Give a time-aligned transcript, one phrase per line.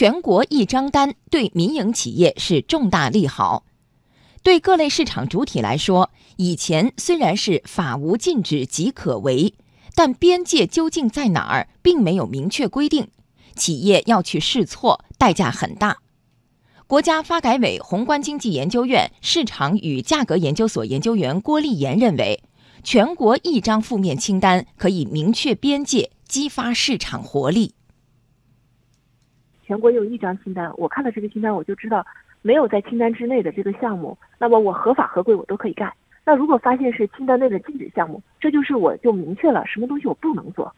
[0.00, 3.66] 全国一张单对民营企业是重大利好。
[4.42, 9.52] 对各类市场主体来说，以前虽然是法无禁止即可为，
[9.94, 13.08] 但边界究竟在哪儿，并没有明确规定，
[13.54, 15.98] 企业要去试错，代价很大。
[16.86, 22.42] 国家发改委宏观经济研究院市场与价格研究所研究员郭立岩认为，
[22.82, 27.74] 全国一张负面清单可以明确边界，激发市场活力。
[29.70, 32.04] 全国有一张清单，我看了这个清单，我就知道。
[32.42, 35.92] 没有在清单之内的这个项目，那么我合法合规我都可以干。
[36.24, 40.74] 那如果发现是清单内的禁止项目，这就是我就明确了什么东西我不能做。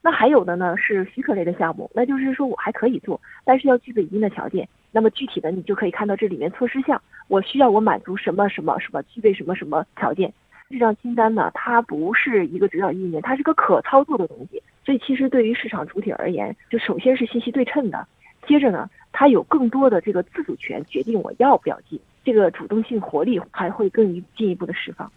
[0.00, 4.68] 那还有的呢是许可类的项目，那就是说我还可以做，但是要具备一定的条件。
[4.92, 10.32] 那么具体的你就可以看到这里面措施项，我需要我满足什么什么什么，具备什么什么条件。
[10.70, 14.62] 这张清单呢，它不是一个指导意见，它是个可操作的东西。
[14.84, 18.06] 所以其实对于市场主体而言，就首先是信息对称的。
[18.46, 25.10] 接着呢，他有更多的这个自主权，决定我要不要进，这个主动性活力还会更进一步的释放。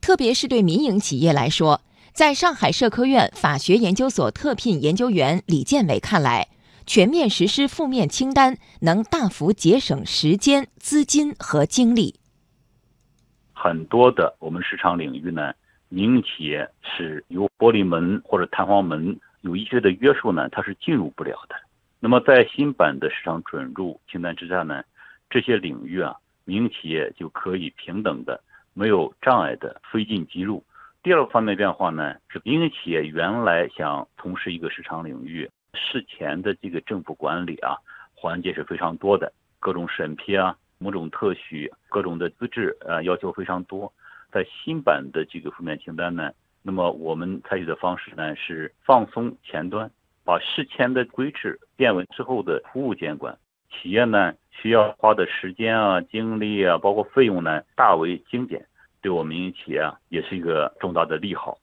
[0.00, 1.80] 特别是对民营企业来说，
[2.12, 6.48] 在上海社科院法学研究所特聘研究员李建伟看来，
[6.86, 12.14] 全面实施负面清单能大幅节省时间、资金和精力。
[13.52, 15.52] 很多的我们市场领域呢，
[15.88, 21.56] 民营企业是由玻璃门或者弹簧门，有一些的约束呢，它是进入不了的。
[21.98, 24.84] 那么，在新版的市场准入清单之下呢，
[25.30, 28.40] 这些领域啊，民营企业就可以平等的、
[28.74, 30.62] 没有障碍的飞进即入。
[31.02, 37.76] 第二个方面变化呢，是民营企业原来想从事一个市场领域，事前的这个政府管理啊，
[38.14, 43.90] 环节是非常多的，各种审批啊，某种特许，各种的资质呃要求非常多。
[44.30, 46.30] 在新版的这个负面清单呢，
[46.62, 49.90] 那么我们采取的方式呢是放松前端。
[50.26, 53.38] 把事前的规制变为之后的服务监管，
[53.70, 58.66] 企业呢需要花的时间啊、精力啊，包括费用呢，大为精简，
[59.00, 61.56] 对我们民营企业啊也是一个重大的利好。